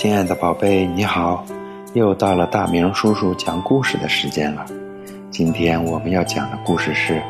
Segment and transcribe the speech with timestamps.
[0.00, 1.44] 亲爱的宝贝，你好！
[1.92, 4.64] 又到了大明叔叔讲故事的时间了。
[5.28, 7.14] 今天我们要讲的故事是《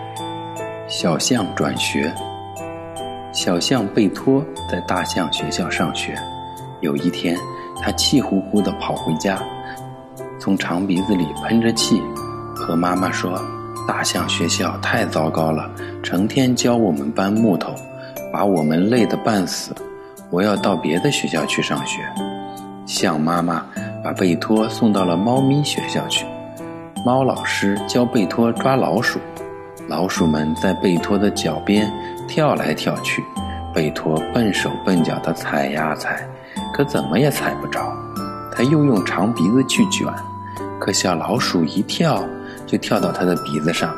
[0.87, 2.09] 小象转学》。
[3.33, 6.15] 小象贝托在大象学校上学。
[6.83, 7.39] 有一天，
[7.81, 9.43] 他气呼呼地跑回家，
[10.39, 12.03] 从长鼻子里喷着气，
[12.55, 13.43] 和妈妈说
[13.89, 15.71] ：“大象学校太糟糕了，
[16.03, 17.75] 成天教我们搬木头，
[18.30, 19.75] 把我们累得半死。
[20.29, 22.03] 我要到别的学校去上学。”
[22.89, 23.64] 象妈妈
[24.03, 26.25] 把贝托送到了猫咪学校去。
[27.04, 29.21] 猫老师教贝托抓老鼠，
[29.86, 31.93] 老鼠们在贝托的脚边
[32.27, 33.22] 跳来跳去，
[33.75, 36.27] 贝托笨手笨脚地踩呀踩，
[36.72, 37.92] 可怎么也踩不着。
[38.50, 40.08] 他又用长鼻子去卷，
[40.80, 42.25] 可小老鼠一跳
[42.66, 43.94] 就跳到他的鼻子上，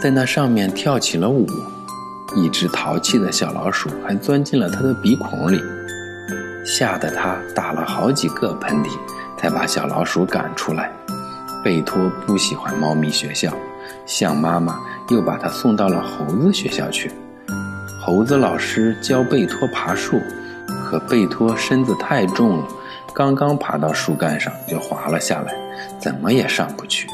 [0.00, 1.46] 在那上面跳起了舞。
[2.36, 5.58] 一只淘气的小老鼠还钻进了他的鼻孔里。
[6.70, 8.90] 吓得他打了好几个喷嚏，
[9.36, 10.88] 才把小老鼠赶出来。
[11.64, 13.52] 贝托不喜欢猫咪学校，
[14.06, 17.10] 象妈妈又把他送到了猴子学校去。
[18.00, 20.20] 猴子老师教贝托爬树，
[20.86, 22.64] 可贝托身子太重了，
[23.12, 25.52] 刚刚爬到树干上就滑了下来，
[25.98, 27.08] 怎么也上不去。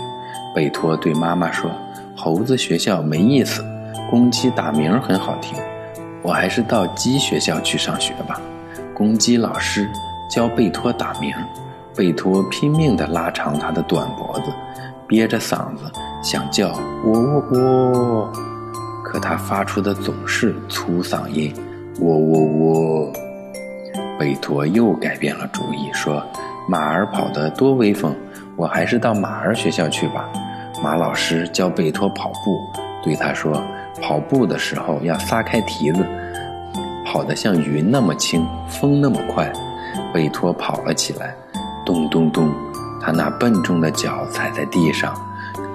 [0.55, 1.70] 贝托对妈妈说
[2.15, 3.65] ：“猴子学校没意思，
[4.11, 5.59] 公鸡打鸣很好听，
[6.20, 8.39] 我还是到鸡学校去上学吧。”
[8.97, 9.86] 公鸡老师
[10.27, 11.30] 教贝托打鸣，
[11.94, 14.50] 贝托拼命地拉长他的短脖子，
[15.06, 15.84] 憋着嗓子
[16.22, 16.69] 想叫
[17.05, 18.33] 喔喔喔，
[19.05, 21.55] 可他发出的总是粗嗓音，
[22.00, 23.12] 喔喔喔。
[24.19, 26.24] 贝托又改变了主意，说
[26.67, 28.17] ：“马儿跑得多威风，
[28.56, 30.27] 我还是到马儿学校去吧。”
[30.83, 32.58] 马老师教贝托跑步，
[33.05, 33.62] 对他说
[34.00, 36.02] ：“跑步的时候要撒开蹄子。”
[37.07, 39.51] 跑得像云那么轻，风那么快，
[40.12, 41.35] 贝托跑了起来，
[41.87, 42.53] 咚咚咚，
[43.01, 45.15] 他那笨重的脚踩在地上，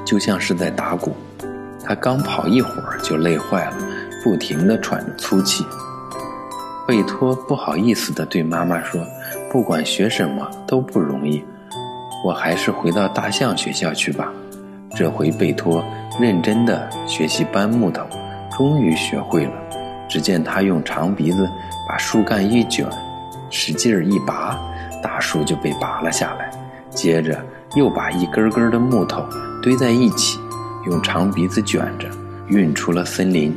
[0.05, 1.15] 就像是在打鼓。
[1.83, 3.77] 他刚跑一会儿就累坏了，
[4.23, 5.65] 不停地喘着粗气。
[6.85, 9.01] 贝托不好意思地对妈妈说
[9.49, 11.43] ：“不管学什么都不容易，
[12.25, 14.31] 我还是回到大象学校去吧。”
[14.93, 15.81] 这回贝托
[16.19, 18.03] 认真地学习搬木头，
[18.51, 19.53] 终于学会了。
[20.11, 21.49] 只见他用长鼻子
[21.87, 22.85] 把树干一卷，
[23.49, 24.59] 使劲儿一拔，
[25.01, 26.51] 大树就被拔了下来。
[26.89, 27.41] 接着
[27.75, 29.23] 又把一根根的木头
[29.63, 30.37] 堆在一起，
[30.85, 32.09] 用长鼻子卷着，
[32.49, 33.55] 运出了森林。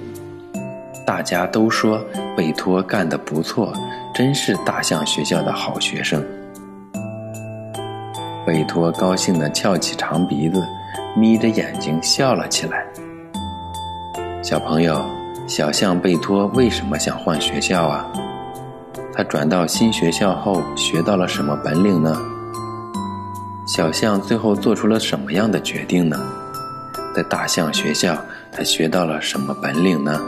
[1.05, 2.01] 大家都说
[2.37, 3.73] 贝托干得不错，
[4.15, 6.25] 真是大象学校的好学生。
[8.47, 10.65] 贝托高兴地翘起长鼻子，
[11.17, 12.87] 眯着眼睛笑了起来。
[14.41, 15.05] 小朋友。
[15.47, 18.07] 小象贝托为什么想换学校啊？
[19.13, 22.17] 他转到新学校后学到了什么本领呢？
[23.67, 26.19] 小象最后做出了什么样的决定呢？
[27.15, 28.17] 在大象学校，
[28.51, 30.21] 他学到了什么本领呢？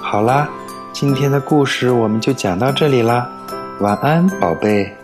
[0.00, 0.48] 好啦，
[0.92, 3.28] 今天的故事我们就讲到这里啦，
[3.80, 4.97] 晚安，宝贝。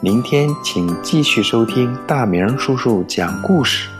[0.00, 3.97] 明天请继续收听大明叔叔讲故事。